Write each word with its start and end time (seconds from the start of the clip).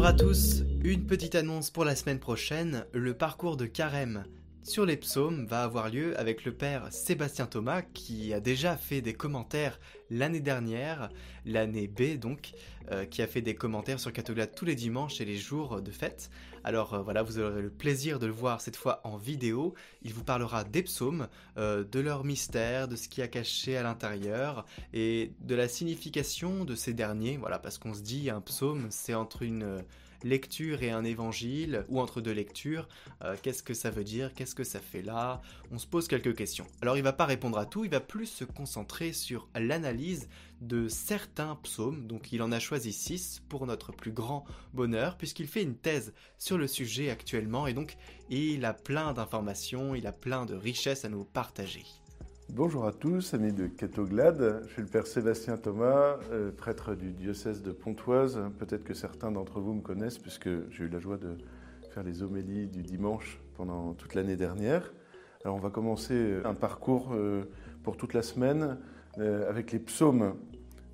à 0.00 0.12
tous, 0.12 0.64
une 0.82 1.06
petite 1.06 1.36
annonce 1.36 1.70
pour 1.70 1.84
la 1.84 1.94
semaine 1.94 2.18
prochaine, 2.18 2.86
le 2.92 3.14
parcours 3.14 3.56
de 3.56 3.66
carême 3.66 4.24
sur 4.64 4.84
les 4.84 4.96
psaumes 4.96 5.46
va 5.46 5.62
avoir 5.62 5.90
lieu 5.90 6.18
avec 6.18 6.44
le 6.44 6.52
père 6.52 6.88
Sébastien 6.90 7.46
Thomas 7.46 7.82
qui 7.82 8.32
a 8.32 8.40
déjà 8.40 8.76
fait 8.76 9.00
des 9.00 9.12
commentaires 9.12 9.78
l'année 10.12 10.40
dernière, 10.40 11.08
l'année 11.46 11.88
B 11.88 12.18
donc, 12.18 12.52
euh, 12.90 13.04
qui 13.04 13.22
a 13.22 13.26
fait 13.26 13.40
des 13.40 13.54
commentaires 13.54 13.98
sur 13.98 14.12
Catoglade 14.12 14.54
tous 14.54 14.64
les 14.64 14.74
dimanches 14.74 15.20
et 15.20 15.24
les 15.24 15.36
jours 15.36 15.80
de 15.80 15.90
fête. 15.90 16.30
Alors 16.64 16.94
euh, 16.94 17.02
voilà, 17.02 17.22
vous 17.22 17.38
aurez 17.38 17.62
le 17.62 17.70
plaisir 17.70 18.18
de 18.18 18.26
le 18.26 18.32
voir 18.32 18.60
cette 18.60 18.76
fois 18.76 19.00
en 19.04 19.16
vidéo. 19.16 19.74
Il 20.02 20.12
vous 20.12 20.24
parlera 20.24 20.64
des 20.64 20.82
psaumes, 20.82 21.28
euh, 21.56 21.84
de 21.84 22.00
leur 22.00 22.24
mystère, 22.24 22.88
de 22.88 22.96
ce 22.96 23.08
qui 23.08 23.22
a 23.22 23.28
caché 23.28 23.76
à 23.76 23.82
l'intérieur 23.82 24.66
et 24.92 25.32
de 25.40 25.54
la 25.54 25.68
signification 25.68 26.64
de 26.64 26.74
ces 26.74 26.92
derniers. 26.92 27.36
Voilà, 27.36 27.58
parce 27.58 27.78
qu'on 27.78 27.94
se 27.94 28.02
dit 28.02 28.30
un 28.30 28.40
psaume 28.40 28.88
c'est 28.90 29.14
entre 29.14 29.42
une 29.42 29.82
lecture 30.24 30.82
et 30.84 30.90
un 30.90 31.02
évangile, 31.02 31.84
ou 31.88 32.00
entre 32.00 32.20
deux 32.20 32.30
lectures, 32.30 32.88
qu'est-ce 33.42 33.64
que 33.64 33.74
ça 33.74 33.90
veut 33.90 34.04
dire, 34.04 34.32
qu'est-ce 34.34 34.54
que 34.54 34.62
ça 34.62 34.78
fait 34.78 35.02
là, 35.02 35.42
on 35.72 35.78
se 35.78 35.86
pose 35.88 36.06
quelques 36.06 36.36
questions. 36.36 36.64
Alors 36.80 36.96
il 36.96 37.02
va 37.02 37.12
pas 37.12 37.26
répondre 37.26 37.58
à 37.58 37.66
tout, 37.66 37.84
il 37.84 37.90
va 37.90 37.98
plus 37.98 38.26
se 38.26 38.44
concentrer 38.44 39.12
sur 39.12 39.48
l'analyse 39.56 40.01
de 40.60 40.88
certains 40.88 41.56
psaumes, 41.56 42.06
donc 42.06 42.32
il 42.32 42.42
en 42.42 42.52
a 42.52 42.58
choisi 42.58 42.92
six 42.92 43.42
pour 43.48 43.66
notre 43.66 43.92
plus 43.92 44.12
grand 44.12 44.44
bonheur, 44.72 45.16
puisqu'il 45.16 45.46
fait 45.46 45.62
une 45.62 45.76
thèse 45.76 46.12
sur 46.38 46.58
le 46.58 46.66
sujet 46.66 47.10
actuellement, 47.10 47.66
et 47.66 47.74
donc 47.74 47.96
il 48.30 48.64
a 48.64 48.74
plein 48.74 49.12
d'informations, 49.12 49.94
il 49.94 50.06
a 50.06 50.12
plein 50.12 50.46
de 50.46 50.54
richesses 50.54 51.04
à 51.04 51.08
nous 51.08 51.24
partager. 51.24 51.84
Bonjour 52.48 52.84
à 52.84 52.92
tous, 52.92 53.32
amis 53.32 53.52
de 53.52 53.66
Catoglade. 53.66 54.62
Je 54.66 54.72
suis 54.72 54.82
le 54.82 54.88
Père 54.88 55.06
Sébastien 55.06 55.56
Thomas, 55.56 56.18
euh, 56.30 56.52
prêtre 56.52 56.94
du 56.94 57.12
diocèse 57.12 57.62
de 57.62 57.72
Pontoise. 57.72 58.38
Peut-être 58.58 58.84
que 58.84 58.94
certains 58.94 59.32
d'entre 59.32 59.60
vous 59.60 59.72
me 59.72 59.80
connaissent 59.80 60.18
puisque 60.18 60.50
j'ai 60.70 60.84
eu 60.84 60.88
la 60.88 60.98
joie 60.98 61.16
de 61.16 61.38
faire 61.94 62.02
les 62.02 62.22
homélies 62.22 62.68
du 62.68 62.82
dimanche 62.82 63.40
pendant 63.54 63.94
toute 63.94 64.14
l'année 64.14 64.36
dernière. 64.36 64.92
Alors 65.44 65.56
on 65.56 65.60
va 65.60 65.70
commencer 65.70 66.40
un 66.44 66.54
parcours 66.54 67.12
euh, 67.14 67.44
pour 67.82 67.96
toute 67.96 68.12
la 68.12 68.22
semaine 68.22 68.78
euh, 69.18 69.48
avec 69.48 69.72
les 69.72 69.78
psaumes. 69.78 70.34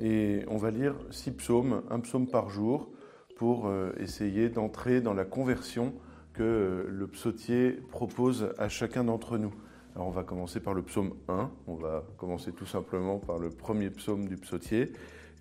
Et 0.00 0.44
on 0.48 0.56
va 0.56 0.70
lire 0.70 0.94
six 1.10 1.30
psaumes, 1.30 1.82
un 1.90 2.00
psaume 2.00 2.26
par 2.26 2.50
jour, 2.50 2.90
pour 3.36 3.72
essayer 3.98 4.48
d'entrer 4.48 5.00
dans 5.00 5.14
la 5.14 5.24
conversion 5.24 5.92
que 6.34 6.86
le 6.88 7.06
psautier 7.06 7.72
propose 7.90 8.52
à 8.58 8.68
chacun 8.68 9.04
d'entre 9.04 9.38
nous. 9.38 9.52
Alors 9.94 10.08
on 10.08 10.10
va 10.10 10.24
commencer 10.24 10.58
par 10.58 10.74
le 10.74 10.82
psaume 10.82 11.14
1, 11.28 11.50
on 11.68 11.74
va 11.76 12.04
commencer 12.16 12.50
tout 12.52 12.66
simplement 12.66 13.18
par 13.18 13.38
le 13.38 13.50
premier 13.50 13.90
psaume 13.90 14.26
du 14.26 14.36
psautier, 14.36 14.92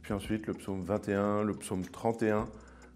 puis 0.04 0.14
ensuite 0.14 0.46
le 0.46 0.54
psaume 0.54 0.84
21, 0.84 1.44
le 1.44 1.54
psaume 1.56 1.84
31, 1.84 2.46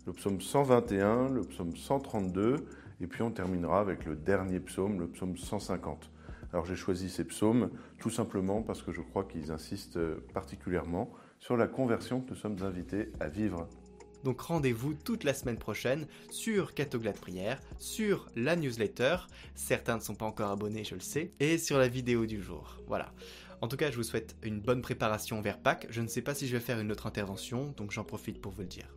le 0.06 0.14
psaume 0.14 0.40
121, 0.40 1.30
le 1.30 1.42
psaume 1.42 1.76
132, 1.76 2.58
et 3.02 3.08
puis 3.08 3.24
on 3.24 3.32
terminera 3.32 3.80
avec 3.80 4.06
le 4.06 4.16
dernier 4.16 4.60
psaume, 4.60 5.00
le 5.00 5.08
psaume 5.08 5.36
150. 5.36 6.12
Alors 6.54 6.66
j'ai 6.66 6.76
choisi 6.76 7.10
ces 7.10 7.26
psaumes 7.26 7.70
tout 8.00 8.10
simplement 8.10 8.62
parce 8.62 8.82
que 8.82 8.92
je 8.92 9.02
crois 9.02 9.26
qu'ils 9.26 9.52
insistent 9.52 10.00
particulièrement 10.34 11.12
sur 11.40 11.58
la 11.58 11.68
conversion 11.68 12.22
que 12.22 12.30
nous 12.32 12.36
sommes 12.36 12.62
invités 12.64 13.12
à 13.20 13.28
vivre 13.28 13.68
donc 14.24 14.42
rendez-vous 14.42 14.94
toute 14.94 15.24
la 15.24 15.34
semaine 15.34 15.58
prochaine 15.58 16.08
sur 16.32 16.74
Catoglade 16.74 17.18
Prière, 17.18 17.62
sur 17.78 18.28
la 18.36 18.56
newsletter, 18.56 19.18
certains 19.56 19.98
ne 19.98 20.02
sont 20.02 20.16
pas 20.16 20.26
encore 20.26 20.52
abonnés 20.52 20.84
je 20.84 20.96
le 20.96 21.02
sais, 21.02 21.32
et 21.40 21.58
sur 21.58 21.78
la 21.78 21.88
vidéo 21.88 22.26
du 22.26 22.42
jour. 22.42 22.78
Voilà. 22.88 23.14
En 23.62 23.68
tout 23.68 23.78
cas, 23.78 23.90
je 23.90 23.96
vous 23.96 24.04
souhaite 24.04 24.36
une 24.44 24.60
bonne 24.60 24.82
préparation 24.82 25.42
vers 25.42 25.60
Pâques. 25.60 25.88
Je 25.90 26.02
ne 26.02 26.08
sais 26.08 26.22
pas 26.22 26.36
si 26.36 26.48
je 26.48 26.58
vais 26.58 26.62
faire 26.62 26.80
une 26.80 26.92
autre 26.92 27.08
intervention, 27.08 27.74
donc 27.78 27.92
j'en 27.92 28.04
profite 28.04 28.42
pour 28.42 28.52
vous 28.52 28.62
le 28.62 28.68
dire. 28.68 28.94